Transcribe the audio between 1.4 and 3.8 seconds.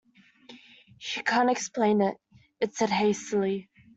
explain it,’ it said hastily.